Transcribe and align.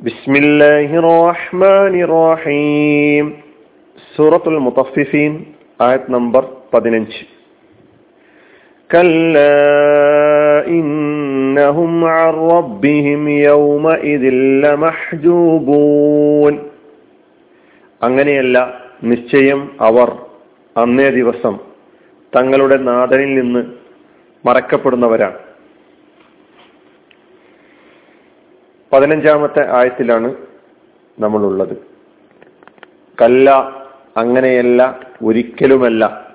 ബിസ്മില്ലാഹിർ 0.00 1.06
റഹ്മാനിർ 1.22 2.12
റഹീം 2.22 3.26
സൂറത്തുൽ 4.10 4.58
മുത്തഫിഫീൻ 4.66 5.32
ആയത് 5.80 6.12
നമ്പർ 6.16 6.44
പതിനഞ്ച് 6.72 7.22
كلا 8.90 9.62
إنهم 10.72 11.92
عن 12.12 12.32
ربهم 12.52 13.22
يومئذ 13.48 14.24
لمحجوبون 14.62 16.54
അങ്ങനെയല്ല 18.00 18.56
നിശ്ചയം 19.02 19.60
അവർ 19.80 20.08
അന്നേ 20.76 21.08
ദിവസം 21.10 21.54
തങ്ങളുടെ 22.32 22.76
നാഥനിൽ 22.88 23.30
നിന്ന് 23.38 23.62
മറക്കപ്പെടുന്നവരാണ് 24.44 25.38
പതിനഞ്ചാമത്തെ 28.93 29.75
ആയത്തിലാണ് 29.75 30.35
നമ്മളുള്ളത്. 31.19 31.87
കല്ല 33.21 33.49
അങ്ങനെയല്ല 34.17 34.99
ഒരിക്കലുമല്ല. 35.23 36.33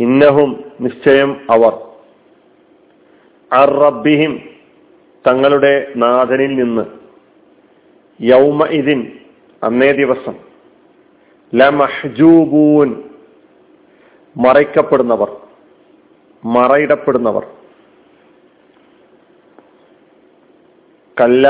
ഇന്നഹും 0.00 0.64
നിശ്ചയം 0.80 1.46
അവർ. 1.50 1.72
അറബിഹിം 3.52 4.42
തങ്ങളുടെ 5.28 5.92
നാഥനിൽ 5.96 6.54
നിന്ന്. 6.54 6.84
യൗമ 8.20 8.66
ഇതിൻ 8.66 9.12
അന്നേ 9.62 9.92
ദിവസം. 9.92 10.34
ലമഹ്ജൂബൂൻ 11.54 13.02
മറയ്ക്കപ്പെടുന്നവർ 14.36 15.36
മറയിടപ്പെടുന്നവർ. 16.44 17.63
കല്ല 21.20 21.48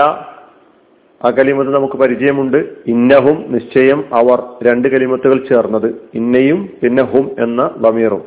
ആ 1.25 1.31
കലിമത്ത് 1.31 1.75
നമുക്ക് 1.75 1.95
പരിചയമുണ്ട്. 1.95 2.57
ഇന്നഹും 2.87 3.45
നിശ്ചയം 3.49 4.05
അവർ 4.13 4.43
രണ്ട് 4.63 4.89
കലിമത്തുകൾ 4.89 5.39
ചേർന്നത്. 5.53 5.95
ഇന്നയും 6.15 6.71
പിന്നെ 6.83 7.03
ഹും 7.03 7.31
എന്ന 7.39 7.71
ബമീറും. 7.77 8.23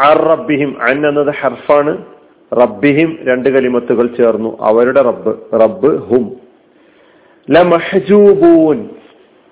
അർ 0.00 0.18
റബ്ബിഹിം 0.22 0.82
അൻ 0.82 1.08
എന്നത് 1.08 1.34
ഹർഫാണ്. 1.40 1.98
റബ്ബിഹിം 2.52 3.18
രണ്ട് 3.22 3.48
കലിമത്തുകൾ 3.48 4.06
ചേർന്നു. 4.06 4.56
അവരുടെ 4.60 5.02
റബ്ബ് 5.02 5.32
റബ്ബ് 5.60 5.90
ഹും. 6.08 6.24
ല 7.50 7.62
മഹജൂബൂൻ 7.62 8.88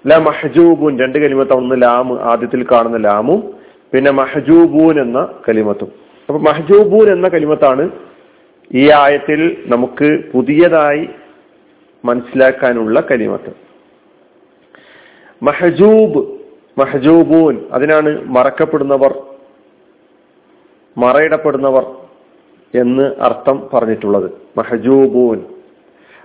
ല 0.06 0.16
മഹജൂബൂൻ 0.16 0.98
രണ്ട് 0.98 1.18
കലിമത്ത 1.18 1.52
ഒന്ന് 1.52 1.82
ലാമ് 1.82 2.18
ആദ്യത്തിൽ 2.20 2.66
കാണുന്ന 2.72 2.96
ലാമും 2.96 3.40
പിന്നെ 3.92 4.10
മഹജൂബൂൻ 4.10 5.00
എന്ന 5.00 5.28
കലിമത്തും. 5.48 5.88
അപ്പൊ 6.28 6.38
മഹജൂബൂൻ 6.38 7.12
എന്ന 7.12 7.28
കലിമത്താണ് 7.28 7.90
ഈ 8.72 8.90
ആയത്തിൽ 8.90 9.62
നമുക്ക് 9.66 10.32
പുതിയതായി 10.32 11.08
മനസ്സിലാക്കാനുള്ള 12.04 13.00
കലിമത്ത് 13.00 13.56
മഹജൂബ് 15.42 16.38
മഹജൂബൂൻ 16.80 17.64
അതിനാണ് 17.72 18.24
മറക്കപ്പെടുന്നവർ 18.24 19.22
മറയിടപ്പെടുന്നവർ 20.98 21.96
എന്ന് 22.74 23.20
അർത്ഥം 23.20 23.70
പറഞ്ഞിട്ടുള്ളത്. 23.74 24.30
മഹജൂബൂൻ. 24.58 25.44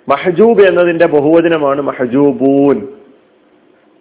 മഹജൂബ് 0.09 0.61
എന്നതിന്റെ 0.61 1.05
ബഹുവചനമാണ് 1.05 1.81
മഹജൂബൂൻ. 1.81 2.87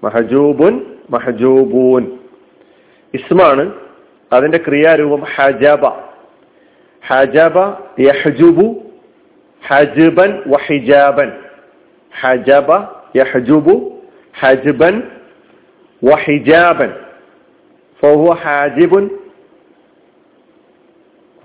മഹജൂബുൻ 0.04 0.86
മഹജൂബൂൻ. 1.10 2.18
ഇസ്മാണ് 3.14 3.72
അതിന്റെ 4.32 4.58
ക്രിയാരൂപം 4.58 5.22
ഹജബ. 5.36 6.13
ഹജബ 7.03 7.57
യഹജുബു 7.99 8.65
ഹജ്ബൻ 9.63 10.31
വഹിജാബൻ 10.51 11.29
ഹജബ 12.13 12.69
യഹജുബു 13.15 13.75
ഹജ്ബൻ 14.35 14.95
വഹിജാബൻ 16.01 16.91
فهو 18.03 18.27
حاجب 18.35 18.93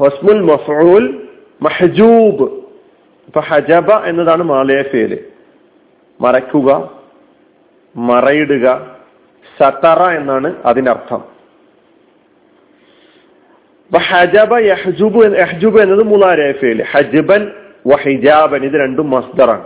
ഹസ്മുൽ 0.01 0.41
മഫൂൽ 0.43 1.05
മഹജൂബ് 1.63 2.47
ഇപ്പൊ 3.29 3.41
ഹജബ 3.49 3.89
എന്നതാണ് 4.07 4.43
മാലയ 4.45 4.81
ഫേല് 4.91 5.19
മറയ്ക്കുക 6.21 6.69
മറയിടുക 7.95 8.67
സത്തറ 9.57 10.01
എന്നാണ് 10.19 10.49
അതിനർത്ഥം 10.65 11.21
അപ്പൊ 11.23 11.38
ഹജബ 13.98 14.58
യഹ്ജുബ് 14.58 15.38
യഹ്ജുബ് 15.38 15.82
എന്നത് 15.82 16.06
ഫേൽ. 16.60 16.84
ഹജ്ബൻ 16.92 17.52
വഹിജാബൻ 17.88 18.66
ഇത് 18.66 18.74
രണ്ടും 18.74 19.10
മസ്ദറാണ്. 19.10 19.64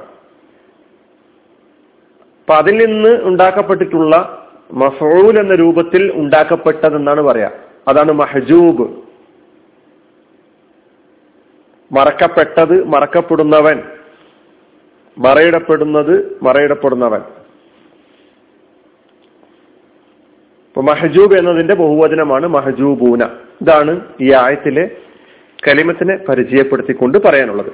അപ്പൊ 2.42 2.56
അതിൽ 2.56 2.86
നിന്ന് 2.86 3.22
ഉണ്ടാക്കപ്പെട്ടിട്ടുള്ള 3.22 4.40
മഫൂൽ 4.72 5.40
എന്ന 5.40 5.56
രൂപത്തിൽ 5.56 6.12
ഉണ്ടാക്കപ്പെട്ടതെന്നാണ് 6.16 7.22
പറയാ. 7.22 7.52
അതാണ് 7.88 8.12
മഹജൂബ്. 8.12 9.04
മറക്കപ്പെട്ടത് 11.92 12.84
മറക്കപ്പെടുന്നവൻ. 12.84 13.84
മറയിടപ്പെടുന്നത് 15.18 16.38
മറയിടപ്പെടുന്നവൻ 16.44 17.22
ഇപ്പൊ 20.68 20.73
മഹജൂബ് 20.84 21.38
എന്നതിന്റെ 21.38 21.76
ബഹുവചനമാണ് 21.76 22.48
മഹജൂബൂന. 22.48 23.24
ഇതാണ് 23.62 24.02
ഈ 24.22 24.34
ആയത്തിലെ 24.34 24.90
കലിമത്തിനെ 25.68 26.16
പരിചയപ്പെടുത്തിക്കൊണ്ട് 26.30 27.18
പറയാനുള്ളത്. 27.18 27.72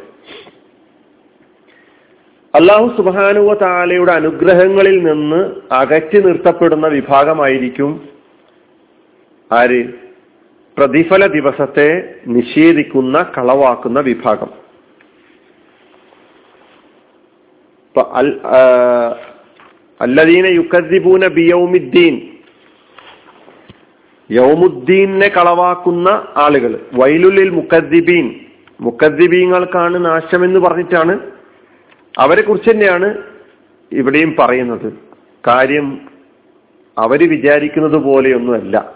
അള്ളാഹു 2.55 2.87
സുബാനുവ 2.97 3.53
താലയുടെ 3.53 4.11
അനുഗ്രഹങ്ങളിൽ 4.11 4.97
നിന്ന് 5.03 5.39
അകറ്റി 5.71 6.19
നിർത്തപ്പെടുന്ന 6.21 6.87
വിഭാഗമായിരിക്കും 6.87 8.09
ആര്? 9.51 9.83
പ്രതിഫല 10.77 11.25
ദിവസത്തെ 11.27 12.15
നിഷേധിക്കുന്ന 12.27 13.31
കളവാക്കുന്ന 13.37 13.99
വിഭാഗം. 13.99 14.51
അല്ലദീന 20.01 20.45
യുക്കദ്ദിബൂന 20.45 21.27
ബിയൗമിദ്ദീൻ. 21.27 22.38
യൗമുദ്ദീനെ 24.31 25.27
കളവാക്കുന്ന 25.27 26.09
ആളുകൾ. 26.37 26.79
വൈലുലിൽ 26.93 27.49
മുക്കദ്ദിബീൻ. 27.49 28.35
മുക്കദ്ദിബീങ്ങൾക്കാണ് 28.81 30.05
നാശമെന്ന് 30.05 30.59
പറഞ്ഞിട്ടാണ് 30.59 31.19
അവരെ 32.17 32.41
കുറിച്ച് 32.41 32.71
തന്നെയാണ് 32.71 33.17
ഇവിടെയും 33.91 34.35
പറയുന്നത്. 34.39 34.93
കാര്യം 35.47 36.01
അവർ 36.97 37.29
വിചാരിക്കുന്നത് 37.29 37.97
പോലെയൊന്നുമല്ല. 37.97 38.93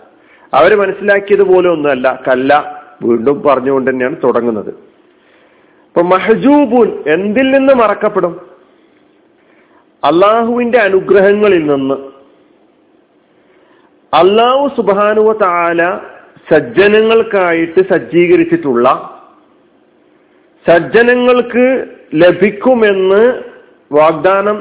അവർ 0.53 0.75
മനസ്സിലാക്കിയത് 0.75 1.43
പോലെ 1.43 1.69
ഒന്നുമല്ല 1.69 2.21
കല്ല 2.27 2.83
വീണ്ടും 3.03 3.41
പറഞ്ഞുകൊണ്ട് 3.41 3.91
തന്നെയാണ് 3.91 4.15
തുടങ്ങുന്നത്. 4.23 4.69
ഇപ്പൊ 4.69 6.01
മഹജൂബുൻ 6.01 7.03
എന്തിൽ 7.07 7.51
നിന്ന് 7.51 7.73
മറക്കപ്പെടും? 7.73 8.41
അള്ളാഹുവിന്റെ 10.03 10.77
അനുഗ്രഹങ്ങളിൽ 10.77 11.67
നിന്ന് 11.67 12.12
അള്ളാഹു 14.13 14.65
സുബാനുവ 14.75 15.31
താല 15.33 15.81
സജ്ജനങ്ങൾക്കായിട്ട് 16.49 17.81
സജ്ജീകരിച്ചിട്ടുള്ള 17.89 18.87
സജ്ജനങ്ങൾക്ക് 20.65 21.65
ലഭിക്കുമെന്ന് 22.13 23.23
വാഗ്ദാനം 23.91 24.57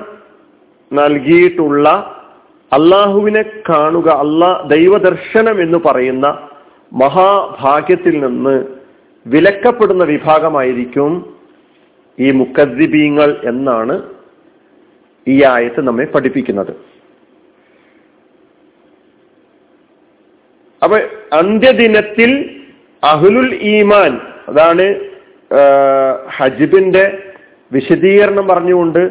നൽകിയിട്ടുള്ള 0.90 1.88
അള്ളാഹുവിനെ 2.72 3.42
കാണുക 3.70 4.08
അള്ളാ 4.24 4.50
ദൈവദർശനം 4.66 5.56
എന്ന് 5.62 5.78
പറയുന്ന 5.78 6.26
മഹാഭാഗ്യത്തിൽ 6.92 8.14
നിന്ന് 8.20 8.56
വിലക്കപ്പെടുന്ന 9.26 10.04
വിഭാഗമായിരിക്കും 10.04 11.12
ഈ 12.18 12.30
മുക്കദ്ദിബീങ്ങൾ 12.30 13.30
എന്നാണ് 13.42 13.94
ഈ 15.26 15.36
ആയത്ത് 15.44 15.80
നമ്മെ 15.86 16.04
പഠിപ്പിക്കുന്നത്. 16.04 16.72
അപ്പൊ 20.81 20.97
അന്ത്യദിനത്തിൽ 21.31 22.31
അഹുലുൽ 23.03 23.51
ഈമാൻ 23.69 24.13
അതാണ് 24.49 24.85
ഹജിബിന്റെ 26.37 27.05
വിശദീകരണം 27.71 28.45
പറഞ്ഞുകൊണ്ട് 28.47 29.01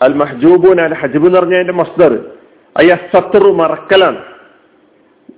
അൽ 0.00 0.14
മഹജൂബുൻ 0.14 0.80
അൽ 0.80 0.94
ഹജിബ് 0.94 1.26
എന്ന് 1.26 1.38
പറഞ്ഞ 1.38 1.72
മസ്ദർ 1.74 2.12
അയ്യസത്റു 2.76 3.52
മറക്കലാണ് 3.54 4.20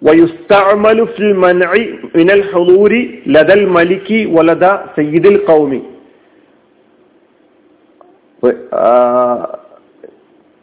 ويستعمل 0.02 0.98
في 1.08 1.18
المنع 1.20 1.70
من 2.14 2.30
الحضور 2.32 2.92
لدى 3.26 3.54
الملك 3.54 4.08
ولدى 4.28 4.72
سيد 4.96 5.26
القوم 5.26 5.72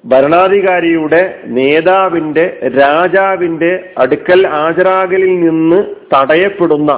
ഭരണാധികാരിയുടെ 0.04 1.40
നേതാവിന്റെ 1.44 2.70
രാജാവിന്റെ 2.78 3.92
അടുക്കൽ 3.98 4.46
ഹാജരാകലിൽ 4.46 5.40
നിന്ന് 5.40 5.94
തടയപ്പെടുന്ന 6.14 6.92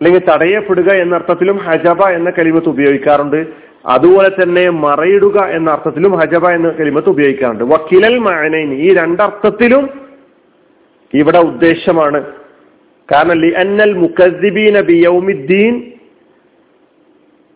അല്ലെങ്കിൽ 0.00 0.22
തടയപ്പെടുക 0.30 0.90
എന്ന 0.92 1.14
അർത്ഥത്തിലും 1.14 1.56
ഹജബ 1.56 2.02
എന്ന 2.02 2.30
കലിമത്ത് 2.30 2.68
ഉപയോഗിക്കാറുണ്ട്. 2.68 3.46
അതുപോലെ 3.86 4.28
തന്നെ 4.28 4.70
മറയിടുക 4.70 5.38
എന്ന 5.38 5.70
അർത്ഥത്തിലും 5.70 6.12
ഹജബ 6.12 6.48
എന്ന 6.48 6.68
കലിമത്ത് 6.68 7.08
ഉപയോഗിക്കാറുണ്ട്. 7.08 7.64
വക്കിലൽ 7.64 8.18
മാനൈൻ 8.18 8.74
ഈ 8.74 8.94
രണ്ടർത്ഥത്തിലും 8.94 9.90
ഇവിടെ 11.14 11.38
ഉദ്ദേശമാണ്. 11.38 12.24
കാരണം 13.12 13.40
ലി 13.40 13.50
അന്നൽ 13.50 13.92
മുക്കസിബീൻ 13.92 14.80
ബിയൗമിദ്ദീൻ 14.80 15.91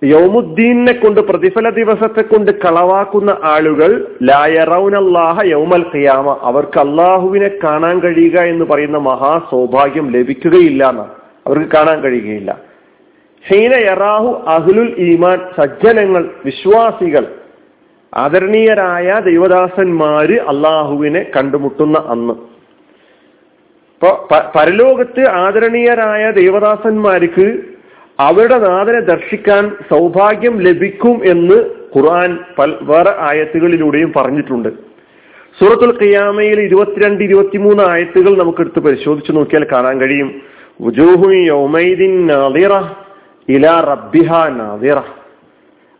യൗമുദ്ദീനെ 0.04 0.92
കൊണ്ട് 0.92 1.20
പ്രതിഫല 1.20 1.70
ദിവസത്തെ 1.70 2.22
കൊണ്ട് 2.22 2.50
കളവാക്കുന്ന 2.50 3.38
ആളുകൾ 3.44 4.16
ലായറൗനല്ലാഹ 4.22 5.38
യൗമൽ 5.44 5.84
ഖിയാമ. 5.94 6.38
അവർക്ക് 6.42 6.78
അള്ളാഹുവിനെ 6.80 7.50
കാണാൻ 7.64 8.00
കഴിയുക 8.00 8.38
എന്ന് 8.40 8.64
പറയുന്ന 8.64 8.98
മഹാ 8.98 9.40
സൗഭാഗ്യം 9.50 10.10
ലഭിക്കുകയില്ല 10.10 10.88
എന്നാണ് 10.90 11.10
അവർക്ക് 11.46 11.66
കാണാൻ 11.72 12.00
കഴിയുകയില്ല. 12.00 12.60
ഹീന 13.48 13.72
യറാഹു 13.74 14.44
അഹ്ലുൽ 14.46 14.94
ഈമാൻ 14.98 15.40
സജ്ജനങ്ങൾ 15.60 16.30
വിശ്വാസികൾ 16.44 17.26
ആദരണീയരായ 18.16 19.20
ദൈവദാസന്മാര് 19.24 20.36
അള്ളാഹുവിനെ 20.40 21.26
കണ്ടുമുട്ടുന്ന 21.36 21.98
അന്ന്. 22.08 22.34
ഇപ്പൊ 23.94 24.28
പരലോകത്ത് 24.56 25.28
ആദരണീയരായ 25.28 26.30
ദൈവദാസന്മാർക്ക് 26.30 27.75
അവരുടെ 28.20 28.58
നാഥനെ 28.58 29.00
ദർശിക്കാൻ 29.00 29.76
സൗഭാഗ്യം 29.90 30.60
ലഭിക്കും 30.60 31.20
എന്ന് 31.24 31.54
ഖുർആൻ 31.96 32.38
പല 32.58 32.72
വേറെ 32.80 33.14
ആയത്തുകളിലൂടെയും 33.18 34.12
പറഞ്ഞിട്ടുണ്ട്. 34.16 34.68
സൂറത്തുൽ 35.60 35.98
ഖിയാമയിൽ 36.02 36.60
ഇരുപത്തിരണ്ട് 36.60 37.24
ഇരുപത്തിമൂന്ന് 37.24 37.82
ആയത്തുകൾ 37.88 38.38
നമുക്ക് 38.38 38.60
എടുത്ത് 38.60 38.78
പരിശോധിച്ച് 38.78 39.32
നോക്കിയാൽ 39.32 39.64
കാണാൻ 39.64 40.00
കഴിയും. 40.00 40.42
ഇലാ 43.48 43.80
നാദിറ. 44.48 44.96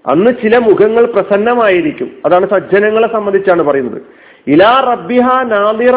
അന്ന് 0.06 0.30
ചില 0.42 0.58
മുഖങ്ങൾ 0.58 1.04
പ്രസന്നമായിരിക്കും. 1.04 2.10
അതാണ് 2.26 2.48
സജ്ജനങ്ങളെ 2.48 3.12
സംബന്ധിച്ചാണ് 3.12 3.62
പറയുന്നത്. 3.62 4.02
ഇലാ 4.46 4.84
റബ്ബിഹ 4.90 5.42
നാദിറ 5.42 5.94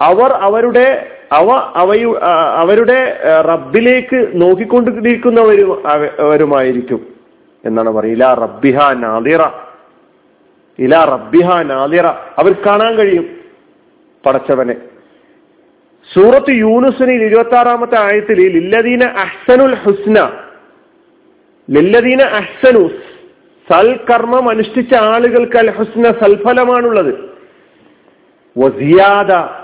അവർ 0.00 0.32
അവരുടെ 0.32 1.06
അവ 1.34 1.72
അവയു 1.76 2.18
അവരുടെ 2.54 3.20
റബ്ബിലേക്ക് 3.40 4.28
നോക്കിക്കൊണ്ടിരിക്കുന്നവരും 4.34 5.88
അവരുമായിരിക്കും. 6.20 7.06
എന്നാണ് 7.64 7.90
പറയുക. 7.90 8.12
ഇലാ 8.12 8.34
റബ്ബിഹ 8.34 8.92
നാദിറ. 8.92 9.42
ഇലാ 10.78 11.04
റബ്ബിഹ 11.04 11.62
നാദിറ. 11.62 12.06
അവർ 12.06 12.52
കാണാൻ 12.52 12.94
കഴിയും 12.94 13.26
പടച്ചവനെ. 14.26 14.76
സൂറത്ത് 16.14 16.50
യൂനുസിനിൽ 16.50 17.24
ഇരുപത്തി 17.24 17.54
ആറാമത്തെ 17.54 17.98
ആയത്തിൽ 17.98 18.34
ലില്ലദീന 18.34 19.04
അഹ്സനുൽ 19.04 19.74
ഹുസ്ന. 19.74 20.32
ലില്ലദീന 21.70 22.22
അഹ്സനു. 22.22 22.88
സൽകർമ്മം 23.72 24.48
അനുഷ്ഠിച്ച 24.48 24.94
ആളുകൾക്ക് 24.94 25.56
അൽ 25.56 25.70
ഹുസ്ന 25.70 26.04
സൽഫലമാണുള്ളത്. 26.04 27.14
വസിയാദ 28.58 29.63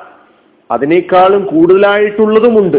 അതിനേക്കാളും 0.70 1.44
കൂടുതലായിട്ടുള്ളതുമുണ്ട്. 1.44 2.76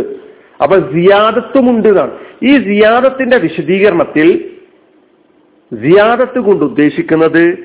അപ്പൊ 0.64 0.76
സിയാദത്തുമുണ്ട് 0.76 1.88
എന്നാണ്. 1.88 2.12
ഈ 2.44 2.58
സിയാദത്തിന്റെ 2.58 3.38
വിശദീകരണത്തിൽ 3.38 4.50
സിയാദത്ത് 5.74 6.40
കൊണ്ട് 6.40 6.66
ഉദ്ദേശിക്കുന്നത് 6.66 7.58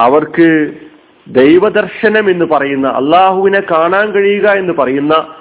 അവർക്ക് 0.00 0.72
ദൈവദർശനം 1.28 2.30
എന്ന് 2.30 2.44
പറയുന്ന 2.44 2.88
അള്ളാഹുവിനെ 2.88 3.60
കാണാൻ 3.60 4.12
കഴിയുക 4.12 4.48
എന്ന് 4.48 4.72
പറയുന്ന 4.72 5.34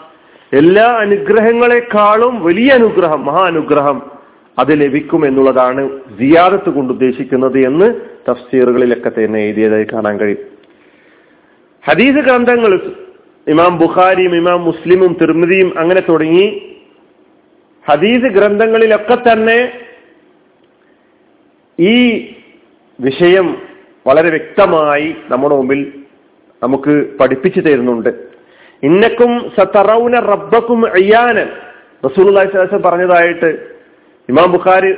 എല്ലാ 0.54 0.84
അനുഗ്രഹങ്ങളെക്കാളും 0.84 2.44
വലിയ 2.44 2.72
അനുഗ്രഹം 2.72 3.26
മഹാ 3.26 3.46
അനുഗ്രഹം 3.46 4.12
അത് 4.60 4.82
ലഭിക്കും 4.82 5.26
എന്നുള്ളതാണ് 5.26 5.90
സിയാദത്ത് 6.20 6.70
കൊണ്ട് 6.70 6.94
ഉദ്ദേശിക്കുന്നത് 6.94 7.60
എന്ന് 7.60 7.96
തഫ്സീറുകളിലൊക്കെ 8.32 9.10
തന്നെ 9.10 9.40
എഴുതിയതായി 9.40 9.84
കാണാൻ 9.84 10.18
കഴിയും. 10.18 10.56
ഹദീസ് 11.90 12.26
ഗ്രന്ഥങ്ങൾ 12.26 13.05
ഇമാം 13.48 13.78
ബുഖാരിയും 13.78 14.36
ഇമാം 14.36 14.64
മുസ്ലിമും 14.64 15.18
തിർമിതിയും 15.22 15.80
അങ്ങനെ 15.80 16.02
തുടങ്ങി. 16.10 16.76
ഹദീസ് 17.90 18.24
ഗ്രന്ഥങ്ങളിലൊക്കെ 18.24 19.16
തന്നെ 19.16 19.80
ഈ 21.80 22.20
വിഷയം 23.00 23.62
വളരെ 24.08 24.30
വ്യക്തമായി 24.30 25.16
നമ്മുടെ 25.30 25.56
മുമ്പിൽ 25.56 25.94
നമുക്ക് 26.64 27.18
പഠിപ്പിച്ചു 27.22 27.60
തരുന്നുണ്ട്. 27.60 28.10
ഇന്നക്കും 28.84 29.52
സത്തറൌന 29.60 30.20
റബ്ബക്കും 30.20 30.88
അയ്യാനൻ 30.88 31.48
റസൂൽ 32.06 32.78
പറഞ്ഞതായിട്ട് 32.78 33.68
ഇമാം 34.30 34.52
ബുഖാരി 34.52 34.94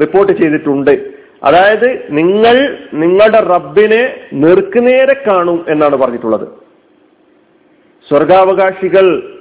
റിപ്പോർട്ട് 0.00 0.32
ചെയ്തിട്ടുണ്ട്. 0.32 1.10
അതായത് 1.44 2.06
നിങ്ങൾ 2.10 2.78
നിങ്ങളുടെ 2.94 3.40
റബ്ബിനെ 3.40 4.20
നേർക്കുനേരെ 4.32 5.24
കാണും 5.26 5.64
എന്നാണ് 5.68 5.96
പറഞ്ഞിട്ടുള്ളത്. 5.96 6.59
സ്വർഗാവകാശികൾ 8.08 9.36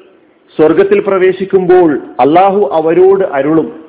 സ്വർഗത്തിൽ 0.58 1.00
പ്രവേശിക്കുമ്പോൾ 1.00 1.98
അള്ളാഹു 2.20 2.70
അവരോട് 2.74 3.24
അരുളും. 3.24 3.86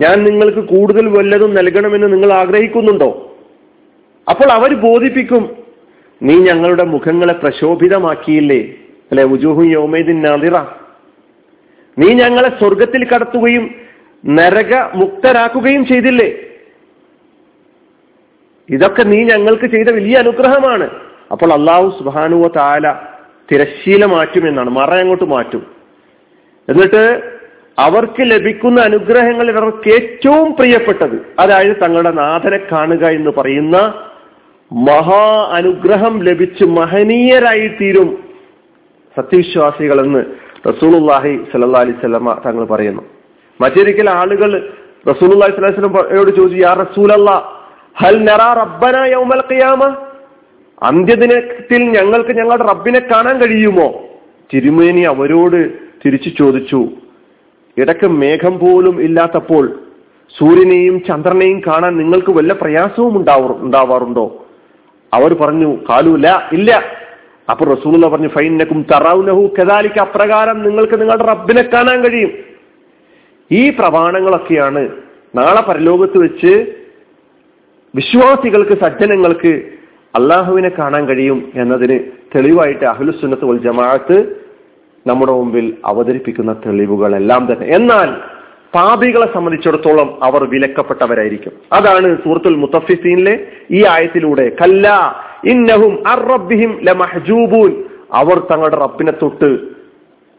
ഞാൻ 0.00 0.24
നിങ്ങൾക്ക് 0.24 0.58
കൂടുതൽ 0.58 1.08
വല്ലതും 1.08 1.54
നൽകണമെന്ന് 1.54 2.12
നിങ്ങൾ 2.12 2.32
ആഗ്രഹിക്കുന്നുണ്ടോ? 2.32 3.38
അപ്പോൾ 4.30 4.52
അവർ 4.52 4.74
ബോധിപ്പിക്കും 4.74 5.56
നീ 6.22 6.38
ഞങ്ങളുടെ 6.38 6.84
മുഖങ്ങളെ 6.84 7.32
പ്രശോഭിതമാക്കിയില്ലേ? 7.32 8.60
അല്ലെ 9.10 9.24
ഉജുഹു 9.24 9.62
യോമേദിൻ 9.62 10.22
നാദിറ. 10.22 10.56
നീ 11.98 12.08
ഞങ്ങളെ 12.08 12.48
സ്വർഗത്തിൽ 12.48 13.08
കടത്തുകയും 13.08 13.74
നരക 14.26 14.90
മുക്തരാക്കുകയും 14.94 15.86
ചെയ്തില്ലേ? 15.86 16.38
ഇതൊക്കെ 18.70 19.02
നീ 19.02 19.24
ഞങ്ങൾക്ക് 19.24 19.66
ചെയ്ത 19.66 19.88
വലിയ 19.88 20.16
അനുഗ്രഹമാണ്. 20.16 20.90
അപ്പോൾ 21.32 21.52
അള്ളാഹു 21.52 21.98
സുബാനുവ 21.98 22.48
താല 22.56 23.09
തിരശ്ശീല 23.52 24.04
മാറ്റും 24.06 24.48
എന്നാണ്. 24.48 24.70
മറ 24.70 24.94
അങ്ങോട്ട് 24.94 25.24
മാറ്റും. 25.24 25.66
എന്നിട്ട് 26.68 27.22
അവർക്ക് 27.78 28.22
ലഭിക്കുന്ന 28.22 28.80
അനുഗ്രഹങ്ങളിൽ 28.80 29.56
അവർക്ക് 29.56 29.88
ഏറ്റവും 29.88 30.52
പ്രിയപ്പെട്ടത് 30.52 31.16
അതായത് 31.38 31.76
തങ്ങളുടെ 31.76 32.10
നാഥനെ 32.10 32.58
കാണുക 32.72 33.04
എന്ന് 33.06 33.30
പറയുന്ന 33.38 33.76
മഹാ 34.72 35.48
അനുഗ്രഹം 35.52 36.24
ലഭിച്ച് 36.24 36.64
മഹനീയരായി 36.64 37.68
തീരും 37.68 38.24
സത്യവിശ്വാസികൾ 39.16 40.00
എന്ന് 40.04 40.24
റസൂലുല്ലാഹി 40.68 41.32
സല്ലാ 41.52 41.80
അലൈഹി 41.80 42.00
സ്വലമ 42.00 42.42
തങ്ങൾ 42.46 42.64
പറയുന്നു. 42.64 43.02
മറ്റൊരിക്കൽ 43.60 44.10
ആളുകൾ 44.10 44.50
റസൂലുല്ലാഹി 45.08 45.52
സ്വലം 45.52 45.92
ചോദിച്ചു 46.16 46.56
യാ 46.56 46.72
റസൂലല്ല 46.72 47.30
ഹൽ 48.02 48.18
നറ 48.24 48.42
റബ്ബന 48.60 48.96
യൗമൽ 49.12 49.42
ഖിയാമ? 49.52 50.09
അന്ത്യദിനത്തിൽ 50.82 51.82
ഞങ്ങൾക്ക് 51.82 52.30
ഞങ്ങളുടെ 52.30 52.64
റബ്ബിനെ 52.64 53.00
കാണാൻ 53.00 53.38
കഴിയുമോ? 53.38 54.04
തിരുമേനി 54.54 55.00
അവരോട് 55.00 55.72
തിരിച്ചു 56.06 56.28
ചോദിച്ചു. 56.28 56.88
ഇടയ്ക്ക് 57.78 58.06
മേഘം 58.06 58.58
പോലും 58.58 59.02
ഇല്ലാത്തപ്പോൾ 59.02 59.80
സൂര്യനെയും 60.38 61.02
ചന്ദ്രനെയും 61.08 61.60
കാണാൻ 61.60 61.96
നിങ്ങൾക്ക് 61.96 62.30
വല്ല 62.30 62.52
പ്രയാസവും 62.52 63.16
ഉണ്ടാവും 63.18 63.64
ഉണ്ടാവാറുണ്ടോ? 63.64 64.46
അവർ 65.14 65.34
പറഞ്ഞു 65.34 65.78
കാലൂല 65.88 66.28
ഇല്ല. 66.52 66.82
അപ്പൊ 67.50 67.64
റസൂല 67.64 68.08
പറഞ്ഞു 68.08 68.28
ഫൈനക്കും 68.28 68.82
തറാവുനഹു 68.82 69.54
കദാലിക്ക് 69.60 70.00
അപ്രകാരം 70.00 70.62
നിങ്ങൾക്ക് 70.62 71.00
നിങ്ങളുടെ 71.00 71.24
റബ്ബിനെ 71.24 71.62
കാണാൻ 71.62 72.04
കഴിയും. 72.04 72.30
ഈ 73.52 73.70
പ്രമാണങ്ങളൊക്കെയാണ് 73.70 74.88
നാളെ 75.36 75.62
പരലോകത്ത് 75.62 76.18
വെച്ച് 76.18 76.74
വിശ്വാസികൾക്ക് 77.94 78.80
സജ്ജനങ്ങൾക്ക് 78.80 79.79
അള്ളാഹുവിനെ 80.14 80.70
കാണാൻ 80.78 81.06
കഴിയും 81.06 81.52
എന്നതിന് 81.54 81.98
തെളിവായിട്ട് 82.36 82.84
അഹ്ലുസുന്നത്ത് 82.84 83.44
വൽ 83.44 83.58
ജമാഅത്ത് 83.58 84.46
നമ്മുടെ 85.06 85.32
മുമ്പിൽ 85.32 85.76
അവതരിപ്പിക്കുന്ന 85.84 86.52
തെളിവുകളെല്ലാം 86.66 87.48
തന്നെ. 87.52 87.66
എന്നാൽ 87.66 88.40
പാപികളെ 88.74 89.34
സംബന്ധിച്ചിടത്തോളം 89.34 90.24
അവർ 90.24 90.44
വിലക്കപ്പെട്ടവരായിരിക്കും. 90.44 91.52
അതാണ് 91.72 92.16
സൂറത്തുൽ 92.24 92.56
മുത്തഫിസീനിലെ 92.56 93.46
ഈ 93.70 93.84
ആയത്തിലൂടെ 93.84 94.48
കല്ല 94.60 95.16
ഇന്നഹും 95.44 96.08
അറബിഹിം 96.08 96.80
ലമഹജൂബൂൻ. 96.82 97.84
അവർ 98.14 98.38
തങ്ങളുടെ 98.38 98.76
റബ്ബിനെ 98.76 99.12
തൊട്ട് 99.12 99.58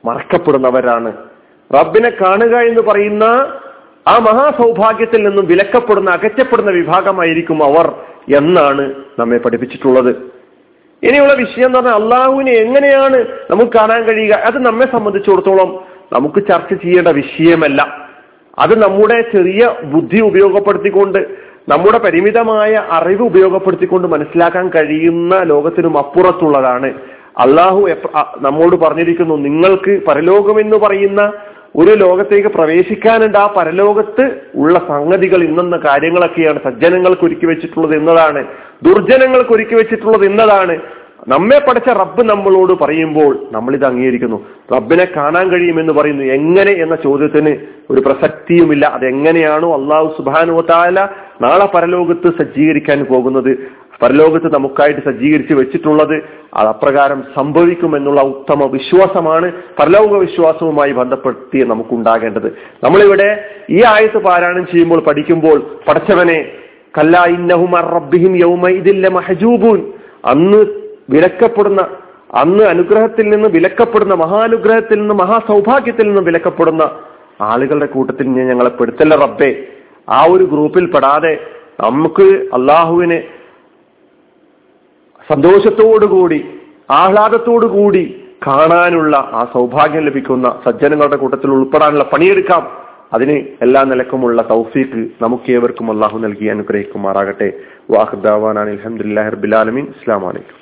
മറക്കപ്പെടുന്നവരാണ്. 0.06 1.14
റബ്ബിനെ 1.76 2.10
കാണുക 2.10 2.56
എന്ന് 2.58 2.82
പറയുന്ന 2.82 3.24
ആ 4.08 4.18
മഹാസൗഭാഗ്യത്തിൽ 4.18 5.24
നിന്നും 5.24 5.46
വിലക്കപ്പെടുന്ന 5.48 6.10
അകറ്റപ്പെടുന്ന 6.10 6.72
വിഭാഗമായിരിക്കും 6.72 7.64
അവർ. 7.64 7.94
എന്നാണ് 8.30 8.94
നമ്മെ 9.20 9.38
പഠിപ്പിച്ചിട്ടുള്ളത്. 9.38 10.16
ഇനിയുള്ള 11.04 11.34
വിഷയം 11.34 11.66
എന്ന് 11.66 11.80
പറഞ്ഞാൽ 11.80 11.94
അള്ളാഹുവിനെ 11.94 12.52
എങ്ങനെയാണ് 12.52 13.26
നമുക്ക് 13.50 13.72
കാണാൻ 13.72 14.04
കഴിയുക? 14.04 14.34
അത് 14.34 14.66
നമ്മെ 14.66 14.86
സംബന്ധിച്ചിടത്തോളം 14.92 15.84
നമുക്ക് 16.14 16.48
ചർച്ച 16.48 16.74
ചെയ്യേണ്ട 16.74 17.08
വിഷയമല്ല. 17.08 18.10
അത് 18.60 18.82
നമ്മുടെ 18.82 19.22
ചെറിയ 19.22 19.76
ബുദ്ധി 19.84 20.20
ഉപയോഗപ്പെടുത്തിക്കൊണ്ട് 20.20 21.20
നമ്മുടെ 21.70 21.98
പരിമിതമായ 21.98 22.84
അറിവ് 22.90 23.24
ഉപയോഗപ്പെടുത്തിക്കൊണ്ട് 23.24 24.08
മനസ്സിലാക്കാൻ 24.08 24.70
കഴിയുന്ന 24.70 25.44
ലോകത്തിനും 25.44 25.98
അപ്പുറത്തുള്ളതാണ്. 25.98 26.94
അള്ളാഹു 27.40 27.90
നമ്മോട് 28.42 28.76
പറഞ്ഞിരിക്കുന്നു 28.76 29.36
നിങ്ങൾക്ക് 29.36 30.02
പരലോകമെന്ന് 30.08 30.78
പറയുന്ന 30.78 31.34
ഒരു 31.76 31.92
ലോകത്തേക്ക് 31.92 32.48
പ്രവേശിക്കാനുണ്ട് 32.48 33.38
ആ 33.38 33.54
പരലോകത്ത് 33.58 34.42
ഉള്ള 34.56 34.80
സംഗതികൾ 34.88 35.44
ഇന്നെന്ന 35.44 35.78
കാര്യങ്ങളൊക്കെയാണ് 35.78 36.60
സജ്ജനങ്ങൾക്ക് 36.64 37.26
ഒരുക്കി 37.26 37.46
വെച്ചിട്ടുള്ളത് 37.46 37.96
എന്നതാണ്. 37.96 38.46
ദുർജനങ്ങൾക്ക് 38.84 39.52
ഒരുക്കി 39.52 39.76
വെച്ചിട്ടുള്ളത് 39.76 40.26
എന്നതാണ്. 40.26 40.80
നമ്മെ 41.28 41.60
പഠിച്ച 41.60 41.88
റബ്ബ് 41.88 42.30
നമ്മളോട് 42.30 42.74
പറയുമ്പോൾ 42.74 43.38
നമ്മൾ 43.52 43.74
ഇത് 43.74 43.86
അംഗീകരിക്കുന്നു. 43.86 44.46
റബ്ബിനെ 44.76 45.08
കാണാൻ 45.16 45.50
കഴിയുമെന്ന് 45.50 45.94
പറയുന്നു. 45.94 46.24
എങ്ങനെ 46.24 46.72
എന്ന 46.72 46.96
ചോദ്യത്തിന് 46.96 47.58
ഒരു 47.90 48.02
പ്രസക്തിയുമില്ല. 48.02 48.86
അതെങ്ങനെയാണോ 48.86 49.82
അള്ളാഹു 49.82 50.14
സുബാനുവത്താല 50.18 51.08
നാളെ 51.42 51.66
പരലോകത്ത് 51.66 52.28
സജ്ജീകരിക്കാൻ 52.40 53.06
പോകുന്നത്. 53.06 53.81
പരലോകത്ത് 54.04 54.54
നമുക്കായിട്ട് 54.54 55.02
സജ്ജീകരിച്ച് 55.06 55.54
വെച്ചിട്ടുള്ളത് 55.54 56.24
അത് 56.54 56.68
അപ്രകാരം 56.68 57.24
സംഭവിക്കുമെന്നുള്ള 57.36 58.22
ഉത്തമ 58.22 58.66
വിശ്വാസമാണ് 58.72 59.52
പരലോക 59.80 60.18
വിശ്വാസവുമായി 60.18 60.92
ബന്ധപ്പെടുത്തി 60.92 61.64
നമുക്കുണ്ടാകേണ്ടത്. 61.64 62.58
നമ്മളിവിടെ 62.84 63.46
ഈ 63.70 63.84
ആയത്ത് 63.88 64.18
പാരായണം 64.18 64.66
ചെയ്യുമ്പോൾ 64.66 65.00
പഠിക്കുമ്പോൾ 65.00 65.60
പഠിച്ചവനെ 65.88 66.52
മഹജൂബൂൻ 69.10 69.92
അന്ന് 70.26 70.66
വിലക്കപ്പെടുന്ന 71.10 71.82
അന്ന് 72.36 72.64
അനുഗ്രഹത്തിൽ 72.64 73.30
നിന്ന് 73.30 73.50
വിലക്കപ്പെടുന്ന 73.50 74.14
മഹാനുഗ്രഹത്തിൽ 74.14 75.00
നിന്ന് 75.00 75.14
മഹാസൗഭാഗ്യത്തിൽ 75.14 76.08
നിന്ന് 76.08 76.22
വിലക്കപ്പെടുന്ന 76.22 76.92
ആളുകളുടെ 77.42 77.86
കൂട്ടത്തിൽ 77.86 78.28
ഞങ്ങളെ 78.28 78.70
പെടുത്തല്ല 78.70 79.16
റബ്ബേ. 79.16 79.64
ആ 80.10 80.26
ഒരു 80.32 80.44
ഗ്രൂപ്പിൽ 80.44 80.86
പെടാതെ 80.86 81.40
നമുക്ക് 81.80 82.24
അള്ളാഹുവിനെ 82.54 83.24
സന്തോഷത്തോടുകൂടി 85.30 86.46
ആഹ്ലാദത്തോടുകൂടി 86.92 88.24
കാണാനുള്ള 88.48 89.18
ആ 89.18 89.48
സൗഭാഗ്യം 89.54 90.06
ലഭിക്കുന്ന 90.06 90.60
സജ്ജനങ്ങളുടെ 90.66 91.16
കൂട്ടത്തിൽ 91.16 91.52
ഉൾപ്പെടാനുള്ള 91.52 92.04
പണിയെടുക്കാം. 92.04 92.72
അതിന് 93.14 93.48
എല്ലാ 93.62 93.84
നിലക്കുമുള്ള 93.84 94.42
തൗഫീഖ് 94.50 95.10
നമുക്ക് 95.22 95.52
ഏവർക്കും 95.52 95.92
അള്ളാഹു 95.92 96.20
നൽകി 96.20 96.46
അനുഗ്രഹിക്കുമാറാകട്ടെ. 96.46 97.54
വാഹുദാവാൻ 97.92 98.60
അലഹമുല്ലാ 98.60 99.24
ഹർബിലാലമീൻ 99.24 99.86
ഇസ്ലാം 99.86 100.22
വലൈക്കും 100.22 100.61